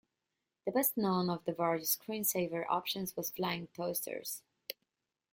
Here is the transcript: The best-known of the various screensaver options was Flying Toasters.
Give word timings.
The 0.65 0.71
best-known 0.71 1.29
of 1.29 1.45
the 1.45 1.53
various 1.53 1.95
screensaver 1.95 2.65
options 2.67 3.15
was 3.15 3.29
Flying 3.29 3.67
Toasters. 3.67 4.41